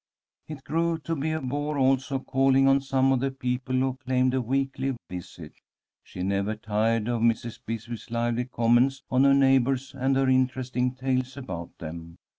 [0.47, 4.33] It grew to be a bore, also, calling on some of the people who claimed
[4.33, 5.53] a weekly visit.
[6.03, 7.59] She never tired of Mrs.
[7.63, 12.17] Bisbee's lively comments on her neighbours and her interesting tales about them.